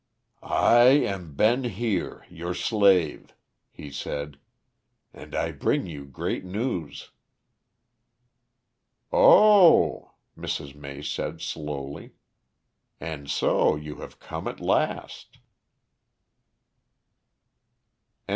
[0.41, 3.35] "I am Ben Heer, your slave,"
[3.69, 4.39] he said,
[5.13, 7.11] "and I bring you great news."
[9.11, 10.73] "Oh!" Mrs.
[10.73, 12.13] May said slowly;
[12.99, 15.37] "and so you have come at last."